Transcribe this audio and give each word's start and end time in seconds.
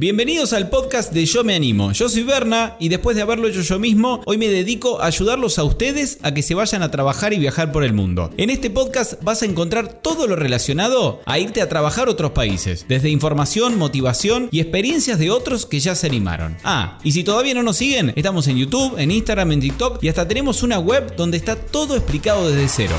Bienvenidos 0.00 0.52
al 0.52 0.70
podcast 0.70 1.12
de 1.12 1.26
Yo 1.26 1.42
Me 1.42 1.56
Animo. 1.56 1.90
Yo 1.90 2.08
soy 2.08 2.22
Berna 2.22 2.76
y 2.78 2.88
después 2.88 3.16
de 3.16 3.22
haberlo 3.22 3.48
hecho 3.48 3.62
yo 3.62 3.80
mismo, 3.80 4.20
hoy 4.26 4.38
me 4.38 4.46
dedico 4.46 5.00
a 5.00 5.06
ayudarlos 5.06 5.58
a 5.58 5.64
ustedes 5.64 6.20
a 6.22 6.32
que 6.32 6.44
se 6.44 6.54
vayan 6.54 6.84
a 6.84 6.92
trabajar 6.92 7.32
y 7.32 7.38
viajar 7.40 7.72
por 7.72 7.82
el 7.82 7.94
mundo. 7.94 8.30
En 8.36 8.48
este 8.48 8.70
podcast 8.70 9.20
vas 9.24 9.42
a 9.42 9.46
encontrar 9.46 9.94
todo 9.94 10.28
lo 10.28 10.36
relacionado 10.36 11.20
a 11.26 11.40
irte 11.40 11.62
a 11.62 11.68
trabajar 11.68 12.06
a 12.06 12.12
otros 12.12 12.30
países, 12.30 12.86
desde 12.88 13.10
información, 13.10 13.76
motivación 13.76 14.48
y 14.52 14.60
experiencias 14.60 15.18
de 15.18 15.32
otros 15.32 15.66
que 15.66 15.80
ya 15.80 15.96
se 15.96 16.06
animaron. 16.06 16.56
Ah, 16.62 17.00
y 17.02 17.10
si 17.10 17.24
todavía 17.24 17.54
no 17.54 17.64
nos 17.64 17.78
siguen, 17.78 18.12
estamos 18.14 18.46
en 18.46 18.56
YouTube, 18.56 18.96
en 18.98 19.10
Instagram, 19.10 19.50
en 19.50 19.60
TikTok 19.62 19.98
y 20.04 20.10
hasta 20.10 20.28
tenemos 20.28 20.62
una 20.62 20.78
web 20.78 21.16
donde 21.16 21.38
está 21.38 21.56
todo 21.56 21.96
explicado 21.96 22.48
desde 22.48 22.68
cero. 22.68 22.94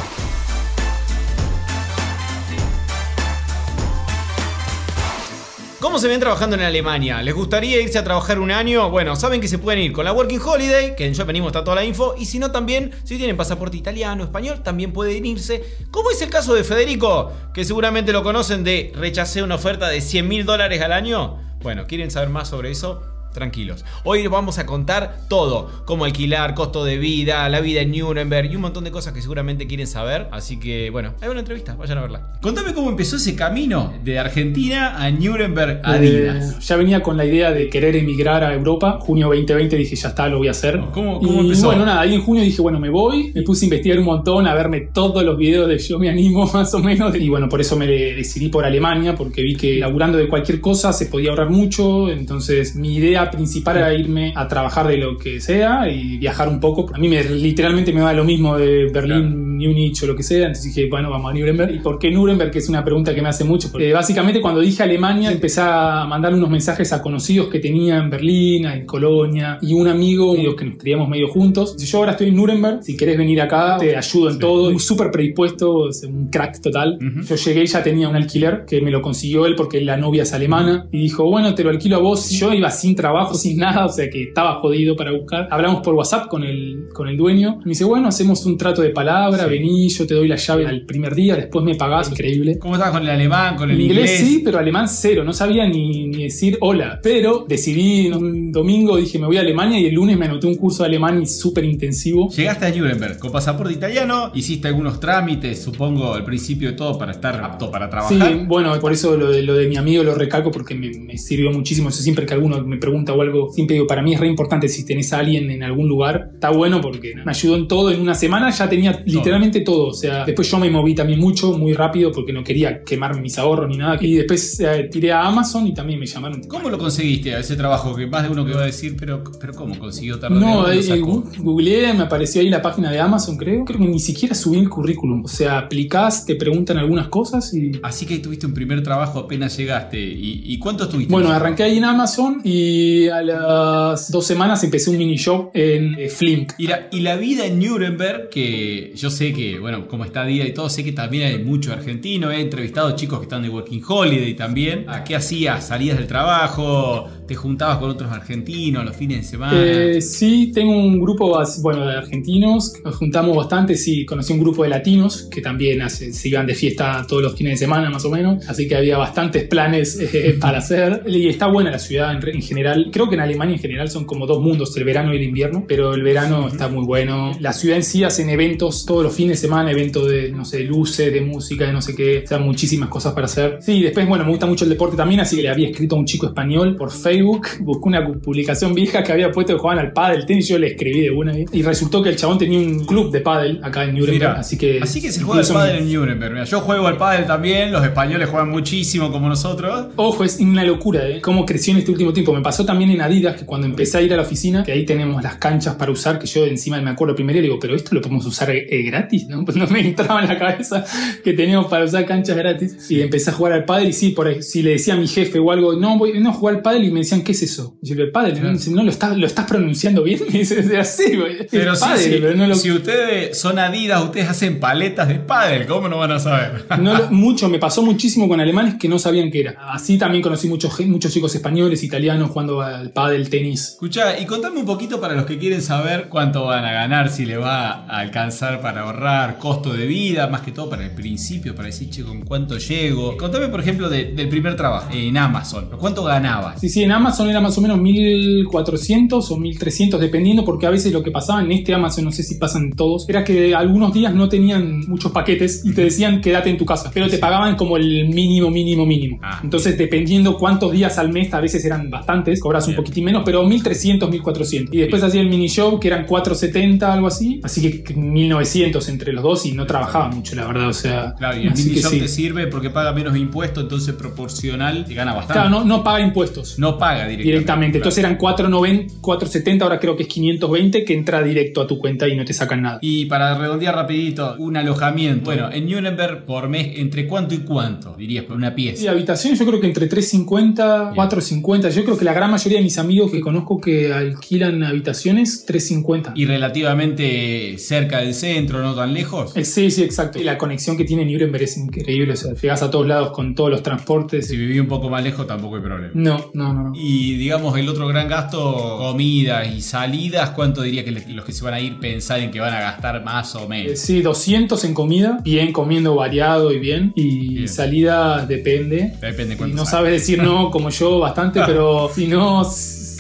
¿Cómo 5.80 5.98
se 5.98 6.09
ven 6.09 6.20
trabajando 6.20 6.57
en 6.57 6.64
Alemania? 6.64 7.21
¿Les 7.23 7.34
gustaría 7.34 7.79
irse 7.79 7.98
a 7.98 8.04
trabajar 8.04 8.38
un 8.39 8.52
año? 8.52 8.89
Bueno, 8.89 9.15
saben 9.15 9.39
que 9.39 9.47
se 9.47 9.60
pueden 9.60 9.82
ir 9.82 9.93
con 9.93 10.04
la 10.04 10.11
Working 10.11 10.42
Holiday, 10.42 10.93
que 10.93 11.06
en 11.06 11.14
Venimos 11.25 11.47
está 11.47 11.64
toda 11.64 11.75
la 11.75 11.86
info, 11.86 12.15
y 12.18 12.25
si 12.25 12.37
no 12.37 12.51
también, 12.51 12.92
si 13.06 13.15
tienen 13.15 13.37
pasaporte 13.37 13.78
italiano, 13.78 14.25
español, 14.25 14.61
también 14.61 14.92
pueden 14.92 15.25
irse. 15.25 15.64
¿Cómo 15.89 16.11
es 16.11 16.21
el 16.21 16.29
caso 16.29 16.54
de 16.54 16.65
Federico? 16.65 17.32
Que 17.54 17.64
seguramente 17.64 18.11
lo 18.11 18.23
conocen 18.23 18.65
de 18.65 18.92
rechacé 18.93 19.42
una 19.42 19.56
oferta 19.56 19.87
de 19.87 20.01
100 20.01 20.28
mil 20.28 20.46
dólares 20.46 20.82
al 20.82 20.92
año. 20.92 21.37
Bueno, 21.61 21.87
¿quieren 21.87 22.11
saber 22.11 22.28
más 22.28 22.50
sobre 22.50 22.71
eso? 22.71 23.01
Tranquilos. 23.33 23.86
Hoy 24.04 24.28
vamos 24.28 24.57
a 24.57 24.65
contar 24.65 25.19
todo, 25.28 25.70
cómo 25.86 26.06
alquilar, 26.06 26.56
costo 26.56 26.83
de 26.83 26.97
vida, 26.97 27.47
la 27.50 27.61
vida 27.61 27.82
en 27.82 27.92
Nuremberg 27.92 28.51
y 28.51 28.56
un 28.56 28.61
montón 28.61 28.83
de 28.83 28.92
cosas 28.92 29.14
que 29.14 29.21
seguramente 29.21 29.68
quieren 29.68 29.87
saber. 29.87 30.28
Así 30.32 30.60
que, 30.60 30.89
bueno, 30.89 31.14
hay 31.21 31.29
una 31.29 31.39
entrevista, 31.39 31.75
vayan 31.75 32.00
a 32.00 32.02
verla. 32.02 32.34
Contame 32.42 32.73
cómo 32.73 32.89
empezó 32.89 33.17
ese 33.17 33.36
camino 33.36 33.94
de 34.03 34.17
Argentina 34.17 35.03
a 35.03 35.11
Nuremberg 35.11 35.81
Adidas. 35.84 36.53
Eh, 36.53 36.58
ya 36.61 36.75
venía 36.75 37.02
con 37.02 37.17
la 37.17 37.25
idea 37.25 37.52
de 37.52 37.70
querer 37.70 37.95
emigrar 37.95 38.44
a 38.44 38.53
Europa. 38.53 39.00
Junio 39.02 39.28
2020 39.28 39.75
dije, 39.75 39.95
ya 39.95 40.09
está, 40.09 40.28
lo 40.28 40.39
voy 40.39 40.48
a 40.48 40.52
hacer. 40.52 40.80
¿Cómo, 40.94 41.20
cómo 41.20 41.42
y 41.42 41.45
empezó? 41.45 41.67
bueno, 41.67 41.86
nada, 41.86 42.02
ahí 42.02 42.16
en 42.16 42.22
junio 42.22 42.44
dije, 42.44 42.61
bueno, 42.61 42.80
me 42.80 42.89
voy. 42.89 43.32
Me 43.34 43.44
puse 43.44 43.66
a 43.66 43.67
investigar 43.67 44.00
un 44.00 44.06
montón, 44.06 44.48
a 44.48 44.54
verme 44.54 44.82
todos 44.94 45.23
los 45.23 45.38
videos 45.38 45.67
de 45.67 45.78
Yo 45.78 46.00
me 46.00 46.09
animo, 46.09 46.45
más 46.54 46.73
o 46.73 46.80
menos. 46.80 47.16
Y 47.16 47.30
bueno, 47.30 47.48
por 47.48 47.61
eso 47.61 47.76
me 47.76 47.86
decidí 47.88 48.50
por 48.50 48.66
Alemania, 48.66 49.16
porque 49.16 49.42
vi 49.42 49.56
que 49.56 49.78
laburando 49.78 50.17
de 50.17 50.28
cualquier 50.28 50.59
cosa 50.59 50.94
se 50.94 51.06
podía 51.08 51.30
ahorrar 51.30 51.50
mucho. 51.50 52.09
Entonces, 52.09 52.76
mi 52.76 52.95
idea 52.95 53.19
principal 53.30 53.78
era 53.78 53.94
irme 53.94 54.34
a 54.36 54.48
trabajar 54.48 54.88
de 54.88 54.98
lo 54.98 55.17
que 55.17 55.39
sea 55.42 55.89
y 55.89 56.17
viajar 56.17 56.48
un 56.48 56.59
poco. 56.59 56.89
A 56.94 56.98
mí 56.98 57.08
me, 57.08 57.23
literalmente 57.23 57.92
me 57.94 58.02
va 58.02 58.14
lo 58.14 58.23
mismo 58.23 58.58
de 58.58 58.89
Berlín, 58.92 59.58
Múnich 59.58 60.03
o 60.03 60.08
lo 60.08 60.16
que 60.16 60.23
sea. 60.23 60.48
Entonces 60.48 60.73
dije, 60.73 60.88
bueno, 60.89 61.09
vamos 61.09 61.31
a 61.31 61.34
Nuremberg. 61.34 61.76
¿Y 61.76 61.80
por 61.80 62.00
qué 62.00 62.11
Nuremberg? 62.11 62.52
Que 62.52 62.59
es 62.59 62.70
una 62.70 62.84
pregunta 62.84 63.14
que 63.14 63.22
me 63.22 63.30
hace 63.30 63.44
mucho. 63.44 63.72
Porque, 63.72 63.89
eh, 63.89 63.94
básicamente, 63.94 64.42
cuando 64.42 64.61
dije 64.61 64.84
Alemania, 64.84 65.31
empecé 65.31 65.61
a 65.61 66.06
mandar 66.08 66.34
unos 66.34 66.50
mensajes 66.50 66.92
a 66.94 67.02
conocidos 67.02 67.48
que 67.48 67.59
tenía 67.59 67.98
en 67.98 68.09
Berlín, 68.09 68.66
en 68.66 68.86
Colonia, 68.86 69.58
y 69.61 69.73
un 69.73 69.88
amigo 69.88 70.36
digo, 70.36 70.56
que 70.56 70.66
nos 70.66 70.78
criamos 70.78 71.09
medio 71.09 71.28
juntos. 71.28 71.76
Dice, 71.76 71.92
Yo 71.92 72.00
ahora 72.00 72.11
estoy 72.11 72.30
en 72.30 72.36
Nuremberg, 72.36 72.83
si 72.83 72.95
querés 72.95 73.17
venir 73.17 73.42
acá, 73.42 73.78
te 73.80 73.95
ayudo 73.95 74.30
en 74.30 74.39
todo. 74.39 74.72
Muy 74.72 74.80
súper 74.80 75.11
predispuesto, 75.11 75.89
es 75.89 76.04
un 76.04 76.30
crack 76.30 76.61
total. 76.61 76.98
Ujú. 77.02 77.22
Yo 77.22 77.36
llegué 77.36 77.64
y 77.64 77.67
ya 77.67 77.83
tenía 77.83 78.09
un 78.09 78.16
alquiler 78.16 78.66
que 78.67 78.81
me 78.81 78.92
lo 78.92 79.02
consiguió 79.02 79.45
él 79.45 79.56
porque 79.56 79.81
la 79.81 79.98
novia 79.98 80.23
es 80.23 80.33
alemana. 80.33 80.88
Y 80.92 81.00
dijo, 81.00 81.30
bueno, 81.30 81.56
te 81.56 81.64
lo 81.64 81.70
alquilo 81.70 81.98
a 81.98 82.00
vos. 82.00 82.30
Yo 82.30 82.54
iba 82.54 82.70
sin 82.72 82.95
trabajo, 82.95 83.09
sin 83.34 83.58
nada, 83.58 83.86
o 83.86 83.90
sea 83.90 84.10
que 84.10 84.24
estaba 84.24 84.56
jodido 84.62 84.96
para 84.96 85.12
buscar. 85.12 85.48
Hablamos 85.52 85.82
por 85.82 85.94
WhatsApp 85.96 86.28
con 86.28 86.44
el, 86.44 86.88
con 86.94 87.08
el 87.08 87.18
dueño. 87.18 87.58
Me 87.64 87.70
dice, 87.70 87.84
bueno, 87.84 88.08
hacemos 88.08 88.46
un 88.46 88.58
trato 88.58 88.82
de 88.82 88.90
palabra, 88.90 89.44
Sí. 89.46 89.50
vení, 89.50 89.90
yo 89.90 90.06
te 90.08 90.14
doy 90.14 90.28
la 90.28 90.36
llave 90.36 90.66
al 90.68 90.82
primer 90.86 91.16
día, 91.16 91.36
después 91.36 91.64
me 91.66 91.76
pagás, 91.76 92.10
increíble. 92.12 92.58
¿Cómo 92.60 92.76
estabas 92.76 92.94
con 92.94 93.04
el 93.04 93.10
alemán, 93.10 93.56
con 93.56 93.70
el 93.72 93.80
inglés, 93.80 94.20
inglés? 94.22 94.34
sí, 94.36 94.42
pero 94.44 94.60
alemán 94.60 94.88
cero. 94.88 95.24
No 95.24 95.34
sabía 95.34 95.68
ni, 95.68 96.08
ni 96.08 96.24
decir 96.24 96.58
hola. 96.62 97.00
Pero 97.04 97.46
decidí 97.48 98.10
un 98.12 98.52
domingo, 98.52 98.98
dije 98.98 99.20
me 99.20 99.26
voy 99.28 99.38
a 99.38 99.42
Alemania 99.42 99.80
y 99.80 99.86
el 99.86 99.94
lunes 99.96 100.18
me 100.18 100.26
anoté 100.26 100.48
un 100.48 100.56
curso 100.56 100.84
de 100.84 100.90
alemán 100.90 101.22
y 101.22 101.26
súper 101.26 101.66
intensivo. 101.66 102.30
Llegaste 102.30 102.66
a 102.66 102.72
Nuremberg 102.72 103.18
con 103.20 103.32
pasaporte 103.32 103.73
italiano, 103.73 104.32
hiciste 104.34 104.68
algunos 104.68 105.00
trámites, 105.00 105.62
supongo, 105.62 106.14
al 106.14 106.23
principio 106.23 106.70
de 106.72 106.76
todo 106.78 106.98
para 106.98 107.12
estar 107.12 107.44
apto 107.44 107.72
para 107.72 107.86
Sí, 108.08 108.16
trabajar. 108.17 108.45
bueno, 108.48 108.80
por 108.80 108.92
eso 108.92 109.16
lo 109.17 109.32
de, 109.32 109.42
lo 109.44 109.56
de 109.56 109.67
mi 109.67 109.76
amigo 109.78 110.04
lo 110.04 110.14
recalco 110.16 110.52
porque 110.52 110.76
me, 110.76 110.92
me 111.00 111.17
sirvió 111.17 111.52
muchísimo. 111.52 111.89
Eso 111.89 112.02
siempre 112.02 112.26
que 112.26 112.33
alguno 112.33 112.62
me 112.64 112.78
pregunta 112.78 112.98
o 113.08 113.21
algo, 113.21 113.49
siempre 113.49 113.76
digo, 113.76 113.87
para 113.87 114.02
mí 114.02 114.14
es 114.14 114.20
re 114.20 114.27
importante 114.27 114.67
si 114.67 114.86
tenés 114.86 115.11
a 115.14 115.20
alguien 115.20 115.49
en 115.49 115.64
algún 115.64 115.87
lugar, 115.87 116.32
está 116.33 116.49
bueno 116.49 116.82
porque 116.82 117.14
me 117.15 117.32
ayudó 117.32 117.55
en 117.55 117.67
todo. 117.67 117.92
En 117.92 118.02
una 118.02 118.15
semana 118.15 118.49
ya 118.49 118.70
tenía 118.70 119.02
literalmente 119.05 119.61
todo. 119.61 119.87
O 119.87 119.93
sea, 119.93 120.26
después 120.26 120.49
yo 120.49 120.60
me 120.60 120.70
moví 120.70 120.95
también 120.95 121.20
mucho, 121.20 121.58
muy 121.58 121.73
rápido 121.73 122.11
porque 122.11 122.33
no 122.33 122.43
quería 122.43 122.83
quemar 122.83 123.20
mis 123.20 123.38
ahorros 123.38 123.70
ni 123.70 123.77
nada. 123.77 123.98
Y 124.02 124.15
después 124.15 124.59
eh, 124.59 124.89
tiré 124.92 125.11
a 125.11 125.26
Amazon 125.26 125.67
y 125.67 125.73
también 125.73 125.99
me 125.99 126.05
llamaron. 126.05 126.42
¿Cómo 126.43 126.70
lo 126.70 126.77
conseguiste 126.77 127.36
a 127.36 127.39
ese 127.39 127.55
trabajo? 127.55 127.95
Que 127.95 128.07
más 128.07 128.23
de 128.23 128.29
uno 128.29 128.45
que 128.45 128.53
va 128.53 128.61
a 128.61 128.65
decir, 128.65 128.95
pero, 128.97 129.23
pero 129.39 129.53
¿cómo 129.53 129.77
consiguió 129.77 130.19
tarde? 130.19 130.39
No, 130.39 130.63
¿Dónde 130.63 130.79
eh, 130.79 130.99
googleé, 131.39 131.93
me 131.93 132.03
apareció 132.03 132.41
ahí 132.41 132.49
la 132.49 132.61
página 132.61 132.91
de 132.91 132.99
Amazon, 132.99 133.38
creo. 133.38 133.65
Creo 133.65 133.79
que 133.79 133.88
ni 133.88 133.99
siquiera 133.99 134.35
subí 134.35 134.59
el 134.59 134.69
currículum. 134.69 135.23
O 135.25 135.27
sea, 135.27 135.59
aplicás, 135.59 136.25
te 136.25 136.35
preguntan 136.35 136.77
algunas 136.77 137.07
cosas 137.07 137.53
y. 137.53 137.71
Así 137.83 138.05
que 138.05 138.19
tuviste 138.19 138.45
un 138.45 138.53
primer 138.53 138.81
trabajo 138.83 139.19
apenas 139.19 139.55
llegaste. 139.57 139.99
¿Y, 139.99 140.43
y 140.45 140.59
cuánto 140.59 140.85
estuviste? 140.85 141.11
Bueno, 141.11 141.29
arranqué 141.29 141.63
ahí 141.63 141.77
en 141.77 141.85
Amazon 141.85 142.41
y 142.43 142.88
a 143.11 143.22
las 143.22 144.11
dos 144.11 144.25
semanas 144.25 144.63
empecé 144.63 144.89
un 144.89 144.97
mini 144.97 145.16
shop 145.16 145.51
en 145.53 145.95
eh, 145.97 146.09
Flink. 146.09 146.53
Y 146.57 146.67
la, 146.67 147.16
vida 147.16 147.45
en 147.45 147.59
Nuremberg, 147.59 148.29
que 148.29 148.94
yo 148.95 149.09
sé 149.09 149.33
que, 149.33 149.59
bueno, 149.59 149.88
como 149.88 150.05
está 150.05 150.25
día 150.25 150.45
y 150.45 150.53
todo, 150.53 150.69
sé 150.69 150.83
que 150.83 150.91
también 150.91 151.27
hay 151.27 151.44
mucho 151.44 151.73
argentino. 151.73 152.31
He 152.31 152.41
entrevistado 152.41 152.95
chicos 152.95 153.19
que 153.19 153.23
están 153.23 153.44
de 153.44 153.50
Working 153.50 153.83
Holiday 153.88 154.33
también. 154.35 154.85
¿A 154.88 155.03
qué 155.03 155.16
hacías? 155.16 155.67
¿Salías 155.67 155.97
del 155.97 156.07
trabajo? 156.07 157.09
¿Te 157.29 157.35
juntabas 157.35 157.78
con 157.78 157.91
otros 157.91 158.12
argentinos 158.12 158.84
los 158.84 158.95
fines 158.95 159.17
de 159.17 159.23
semana? 159.23 159.53
Eh, 159.63 160.01
sí, 160.01 160.51
tengo 160.51 160.75
un 160.75 161.00
grupo 161.00 161.40
bueno, 161.62 161.85
de 161.85 161.95
argentinos, 161.95 162.73
nos 162.84 162.95
juntamos 162.95 163.38
bastante, 163.38 163.75
sí, 163.75 164.03
conocí 164.03 164.34
un 164.34 164.40
grupo 164.40 164.63
de 164.63 164.69
latinos 164.69 165.28
que 165.29 165.39
también 165.39 165.84
hace- 165.84 166.12
se 166.12 166.28
iban 166.29 166.47
de 166.47 166.56
fiesta 166.56 167.06
todos 167.07 167.22
los 167.22 167.35
fines 167.35 167.53
de 167.53 167.57
semana 167.68 167.88
más 167.91 168.03
o 168.03 168.09
menos, 168.09 168.50
así 168.50 168.68
que 168.68 168.75
había 168.75 168.97
bastantes 168.97 169.44
planes 169.44 170.00
eh, 170.12 170.38
para 170.41 170.57
hacer. 170.57 171.03
Y 171.06 171.28
está 171.28 171.45
buena 171.45 171.69
la 171.69 171.78
ciudad 171.78 172.18
en 172.28 172.41
general, 172.41 172.89
creo 172.91 173.07
que 173.07 173.13
en 173.13 173.22
Alemania 173.22 173.53
en 173.57 173.62
general 173.62 173.89
son 173.91 174.06
como 174.06 174.25
dos 174.25 174.41
mundos, 174.41 174.75
el 174.75 174.84
verano 174.84 175.13
y 175.13 175.18
el 175.18 175.23
invierno, 175.23 175.66
pero 175.68 175.94
el 175.94 176.01
verano 176.01 176.47
está 176.47 176.68
muy 176.68 176.84
bueno. 176.84 177.34
La 177.39 177.53
ciudad 177.53 177.78
en 177.78 177.84
sí 177.84 178.03
hacen 178.03 178.31
eventos 178.31 178.88
todos 178.88 179.03
los 179.03 179.13
fines 179.13 179.39
de 179.39 179.47
semana, 179.47 179.69
eventos 179.69 180.09
de, 180.09 180.31
no 180.31 180.45
sé, 180.45 180.63
luces, 180.63 181.13
de 181.13 181.22
música, 181.22 181.68
de 181.68 181.73
no 181.73 181.81
sé 181.84 181.94
qué, 181.95 182.23
o 182.25 182.28
sea, 182.28 182.39
muchísimas 182.39 182.89
cosas 182.89 183.13
para 183.13 183.25
hacer. 183.25 183.59
Sí, 183.62 183.84
después, 183.84 184.07
bueno, 184.07 184.23
me 184.25 184.31
gusta 184.31 184.47
mucho 184.47 184.63
el 184.63 184.72
deporte 184.72 184.97
también, 184.97 185.19
así 185.19 185.35
que 185.35 185.44
le 185.44 185.50
había 185.50 185.69
escrito 185.69 185.95
a 185.95 186.00
un 186.00 186.06
chico 186.06 186.25
español 186.25 186.75
por 186.75 186.89
Facebook, 186.91 187.19
busqué 187.22 187.90
una 187.90 188.06
publicación 188.06 188.74
vieja 188.74 189.03
que 189.03 189.12
había 189.12 189.31
puesto 189.31 189.53
que 189.53 189.59
jugaban 189.59 189.85
al 189.85 189.94
pádel, 189.94 190.25
tenis, 190.25 190.47
yo 190.47 190.57
le 190.57 190.68
escribí 190.68 191.02
de 191.02 191.12
una 191.12 191.34
y 191.38 191.62
resultó 191.62 192.02
que 192.02 192.09
el 192.09 192.16
chabón 192.16 192.38
tenía 192.38 192.59
un 192.59 192.85
club 192.85 193.12
de 193.12 193.22
pádel 193.22 193.59
acá 193.63 193.84
en 193.84 193.96
Nuremberg, 193.96 194.13
Mirá, 194.13 194.34
así 194.34 194.57
que 194.57 194.80
Así 194.81 195.02
que 195.02 195.12
se 195.12 195.22
juega 195.22 195.41
al 195.41 195.47
pádel 195.47 195.75
en 195.78 195.94
Nuremberg. 195.94 196.34
Mira, 196.34 196.46
yo 196.46 196.62
juego 196.62 196.88
al 196.88 196.97
pádel 196.97 197.25
también, 197.25 197.72
los 197.72 197.84
españoles 197.84 198.30
juegan 198.30 198.50
muchísimo 198.50 199.12
como 199.12 199.30
nosotros. 199.30 199.88
Ojo, 199.96 200.24
es 200.24 200.40
una 200.40 200.63
locura, 200.63 201.07
¿eh? 201.07 201.22
Cómo 201.22 201.46
creció 201.46 201.74
en 201.74 201.80
este 201.80 201.91
último 201.91 202.13
tiempo. 202.13 202.34
Me 202.34 202.41
pasó 202.41 202.66
también 202.66 202.90
en 202.91 203.02
Adidas, 203.02 203.36
que 203.36 203.46
cuando 203.46 203.68
empecé 203.68 203.97
a 203.97 204.01
ir 204.01 204.13
a 204.13 204.18
la 204.18 204.24
oficina, 204.24 204.63
que 204.63 204.72
ahí 204.72 204.86
tenemos 204.86 205.22
las 205.24 205.36
canchas 205.36 205.75
para 205.75 205.91
usar, 205.91 206.19
que 206.19 206.28
yo 206.28 206.46
encima 206.46 206.80
me 206.81 206.91
acuerdo 206.91 207.16
primero 207.16 207.40
y 207.40 207.41
digo, 207.41 207.59
pero 207.59 207.75
esto 207.75 207.94
lo 207.96 208.01
podemos 208.01 208.25
usar 208.25 208.50
eh, 208.51 208.84
gratis, 208.84 209.28
¿no? 209.28 209.46
Pues 209.50 209.57
no 209.57 209.66
me 209.68 209.80
entraba 209.80 210.22
en 210.22 210.28
la 210.28 210.38
cabeza 210.38 210.86
que 211.24 211.34
teníamos 211.34 211.68
para 211.68 211.84
usar 211.84 212.06
canchas 212.06 212.38
gratis. 212.38 212.91
Y 212.91 213.01
empecé 213.01 213.31
a 213.31 213.34
jugar 213.34 213.53
al 213.53 213.66
pádel 213.66 213.90
y 213.90 213.94
sí, 213.94 214.09
por 214.09 214.28
ahí, 214.28 214.44
si 214.44 214.62
le 214.62 214.72
decía 214.72 214.94
a 214.94 214.97
mi 214.97 215.07
jefe 215.07 215.40
o 215.40 215.51
algo, 215.51 215.74
no, 215.74 215.97
voy 215.97 216.19
no 216.19 216.30
a 216.30 216.34
jugar 216.34 216.56
al 216.57 216.62
pádel 216.62 216.86
y 216.86 216.91
me 216.91 217.00
decían, 217.09 217.23
¿qué 217.23 217.31
es 217.33 217.43
eso? 217.43 217.77
Y 217.81 217.89
yo, 217.95 218.01
el 218.03 218.11
pádel, 218.11 218.33
Claro. 218.39 218.57
no, 218.71 218.83
lo 218.83 218.89
estás, 218.91 219.17
lo 219.17 219.25
estás 219.27 219.45
pronunciando 219.47 220.03
bien. 220.03 220.19
Me 220.31 220.39
dice, 220.39 220.77
así, 220.77 221.15
güey. 221.15 221.47
Pero, 221.49 221.75
sí, 221.75 221.81
pádel, 221.81 221.99
sí, 221.99 222.09
pero 222.21 222.35
no 222.35 222.47
lo 222.47 222.55
si 222.55 222.71
ustedes 222.71 223.37
son 223.39 223.59
Adidas, 223.59 224.03
ustedes 224.03 224.29
hacen 224.29 224.59
paletas 224.59 225.07
de 225.07 225.15
pádel, 225.15 225.65
¿cómo 225.67 225.87
no 225.89 225.97
van 225.97 226.11
a 226.11 226.19
saber? 226.19 226.65
No 226.79 226.97
lo- 226.97 227.11
mucho, 227.11 227.49
me 227.49 227.59
pasó 227.59 227.81
muchísimo 227.83 228.27
con 228.27 228.39
alemanes 228.39 228.75
que 228.75 228.87
no 228.87 228.99
sabían 228.99 229.29
qué 229.31 229.41
era. 229.41 229.57
Así 229.71 229.97
también 229.97 230.21
conocí 230.23 230.47
muchos, 230.47 230.79
muchos 230.87 231.11
chicos 231.13 231.33
españoles, 231.35 231.83
italianos 231.83 232.29
jugando 232.29 232.61
al 232.61 232.91
pádel, 232.91 233.29
tenis. 233.29 233.69
Escucha, 233.71 234.17
y 234.19 234.25
contame 234.25 234.59
un 234.59 234.65
poquito 234.65 235.00
para 235.01 235.13
los 235.15 235.25
que 235.25 235.38
quieren 235.38 235.62
saber 235.62 236.07
cuánto 236.09 236.45
van 236.45 236.63
a 236.65 236.71
ganar, 236.71 237.09
si 237.09 237.25
le 237.25 237.38
va 237.38 237.71
a 237.85 238.00
alcanzar 238.00 238.62
para 238.62 238.81
ahorrar, 238.81 239.38
costo 239.38 239.73
de 239.73 239.85
vida, 239.85 240.27
más 240.27 240.41
que 240.41 240.51
todo 240.51 240.69
para 240.69 240.83
el 240.85 240.91
principio, 240.91 241.55
para 241.55 241.67
decir, 241.67 241.89
che, 241.89 242.03
¿con 242.03 242.21
cuánto 242.21 242.57
llego? 242.57 243.17
Contame, 243.17 243.47
por 243.47 243.59
ejemplo, 243.59 243.89
de- 243.89 244.05
del 244.13 244.29
primer 244.29 244.55
trabajo 244.55 244.89
en 244.94 245.17
Amazon. 245.17 245.69
¿Cuánto 245.77 246.03
ganabas? 246.03 246.59
Sí, 246.62 246.69
sí, 246.69 246.83
en 246.83 246.91
Amazon 247.00 247.30
era 247.30 247.40
más 247.40 247.57
o 247.57 247.62
menos 247.62 247.80
1400 247.80 249.31
o 249.31 249.38
1300 249.38 250.00
dependiendo 250.00 250.44
porque 250.44 250.66
a 250.68 250.69
veces 250.69 250.92
lo 250.92 251.01
que 251.04 251.12
pasaba 251.12 251.42
en 251.42 251.51
este 251.51 251.74
Amazon, 251.74 252.06
no 252.06 252.12
sé 252.12 252.24
si 252.24 252.36
pasan 252.36 252.72
todos, 252.74 253.07
era 253.10 253.24
que 253.24 253.56
algunos 253.56 253.94
días 253.94 254.13
no 254.13 254.28
tenían 254.28 254.81
muchos 254.88 255.12
paquetes 255.12 255.63
y 255.66 255.74
te 255.74 255.84
decían 255.84 256.22
quédate 256.22 256.50
en 256.50 256.57
tu 256.57 256.66
casa, 256.66 256.92
pero 256.94 257.07
te 257.07 257.18
pagaban 257.18 257.56
como 257.56 257.78
el 257.78 258.10
mínimo, 258.10 258.50
mínimo, 258.50 258.86
mínimo. 258.86 259.19
Ah. 259.24 259.40
Entonces 259.44 259.78
dependiendo 259.78 260.38
cuántos 260.38 260.72
días 260.72 260.98
al 260.98 261.12
mes, 261.12 261.34
a 261.34 261.40
veces 261.40 261.63
eran 261.66 261.90
bastantes, 261.90 262.40
cobras 262.40 262.66
un 262.66 262.72
Bien. 262.74 262.84
poquitín 262.84 263.06
menos, 263.06 263.24
pero 263.25 263.44
1300, 263.46 264.10
1400. 264.10 264.74
Y 264.75 264.80
después 264.80 265.01
hacía 265.04 265.22
el 265.22 265.30
mini 265.30 265.48
show 265.48 265.80
que 265.80 265.88
eran 265.88 266.06
470, 266.06 266.94
algo 266.94 267.07
así. 267.07 267.40
Así 267.44 267.62
que 267.81 267.94
1900 267.94 268.90
entre 268.90 269.13
los 269.13 269.24
dos 269.24 269.46
y 269.46 269.54
no 269.54 269.66
trabajaba 269.66 270.10
mucho, 270.10 270.36
la 270.36 270.46
verdad. 270.46 270.68
O 270.68 270.74
sea, 270.74 271.16
Claro, 271.18 271.38
y 271.38 271.48
el 271.48 271.54
mini 271.56 271.75
sí. 271.81 272.00
te 272.00 272.07
sirve 272.07 272.48
porque 272.48 272.69
paga 272.69 272.94
menos 272.94 273.16
impuestos, 273.18 273.63
entonces 273.63 273.96
proporcional 273.96 274.86
te 274.86 274.94
gana 274.94 275.13
bastante. 275.13 275.34
Claro, 275.34 275.50
no, 275.50 275.63
no 275.63 275.84
paga 275.84 276.01
impuestos. 276.01 276.57
No 276.60 276.78
paga 276.78 276.88
directamente. 276.94 277.24
directamente. 277.24 277.71
claro. 277.80 277.83
Entonces 277.89 278.03
eran 278.03 278.18
490, 278.18 278.94
470, 279.01 279.65
ahora 279.65 279.80
creo 279.80 279.95
que 279.95 280.03
es 280.03 280.09
520 280.09 280.83
que 280.86 280.94
entra 280.94 281.21
directo 281.24 281.62
a 281.62 281.68
tu 281.68 281.80
cuenta 281.80 282.07
y 282.07 282.15
no 282.15 282.25
te 282.25 282.33
sacan 282.33 282.62
nada. 282.62 282.80
Y 282.81 283.06
para 283.06 283.38
redondear 283.38 283.75
rapidito, 283.75 284.36
un 284.39 284.57
alojamiento. 284.57 285.25
Bueno, 285.25 285.50
en 285.51 285.69
Nuremberg 285.69 286.25
por 286.25 286.50
mes, 286.50 286.77
¿entre 286.77 287.07
cuánto 287.07 287.36
y 287.36 287.39
cuánto? 287.39 287.95
Dirías, 287.95 288.25
por 288.25 288.36
una 288.36 288.50
Y 288.50 288.51
pieza. 288.51 288.91
habitaciones 288.91 289.39
yo 289.39 289.45
creo 289.45 289.59
que 289.59 289.68
entre 289.68 289.88
350, 289.88 290.91
450. 290.95 291.69
Yo 291.69 291.83
creo 291.83 291.97
que 291.97 292.06
la 292.06 292.13
gran 292.13 292.31
mayoría 292.31 292.57
de 292.59 292.63
mis 292.63 292.77
amigos 292.77 293.12
que 293.12 293.21
conozco 293.21 293.59
que 293.59 293.94
alquilan 293.94 294.63
habitaciones, 294.63 295.45
350. 295.45 296.13
Y 296.15 296.25
relativamente 296.25 297.57
cerca 297.57 298.00
del 298.00 298.13
centro, 298.13 298.62
no 298.62 298.75
tan 298.75 298.94
lejos. 298.94 299.36
Eh, 299.36 299.45
Sí, 299.50 299.71
sí, 299.71 299.83
exacto. 299.83 300.19
Y 300.19 300.24
la 300.24 300.38
conexión 300.38 300.77
que 300.77 300.86
tiene 300.86 301.06
Nuremberg 301.06 301.44
es 301.44 301.57
increíble. 301.57 302.13
O 302.13 302.15
sea, 302.15 302.33
llegas 302.33 302.62
a 302.62 302.69
todos 302.69 302.88
lados 302.88 303.12
con 303.12 303.33
todos 303.36 303.50
los 303.50 303.63
transportes. 303.63 304.27
Si 304.27 304.38
viví 304.38 304.59
un 304.59 304.68
poco 304.68 304.89
más 304.89 305.03
lejos 305.03 305.25
tampoco 305.27 305.56
hay 305.56 305.62
problema. 305.62 305.91
No, 305.95 306.30
no, 306.33 306.53
no. 306.53 306.63
no. 306.65 306.69
Y 306.75 307.16
digamos, 307.18 307.57
el 307.57 307.68
otro 307.69 307.88
gran 307.88 308.07
gasto, 308.07 308.77
comidas 308.77 309.48
y 309.56 309.62
salidas, 309.62 310.31
¿cuánto 310.31 310.62
diría 310.62 310.83
que 310.83 310.92
los 310.92 311.25
que 311.25 311.31
se 311.31 311.44
van 311.44 311.54
a 311.54 311.60
ir 311.60 311.80
pensar 311.80 312.19
en 312.19 312.31
que 312.31 312.39
van 312.39 312.54
a 312.54 312.60
gastar 312.60 313.04
más 313.04 313.36
o 313.36 313.44
Eh, 313.44 313.48
menos? 313.48 313.80
Sí, 313.80 314.01
200 314.01 314.63
en 314.66 314.74
comida, 314.74 315.19
bien 315.24 315.51
comiendo 315.51 315.95
variado 315.95 316.51
y 316.51 316.60
bien. 316.60 316.92
Y 316.95 317.36
Bien. 317.36 317.48
salida 317.48 318.25
depende. 318.25 318.94
Depende 319.01 319.33
Y 319.33 319.38
cuánto 319.38 319.56
no 319.56 319.66
sale. 319.66 319.77
sabes 319.77 319.92
decir 319.94 320.21
no 320.21 320.50
como 320.51 320.69
yo 320.69 321.00
bastante, 321.00 321.42
pero 321.45 321.89
si 321.94 322.07
no, 322.07 322.44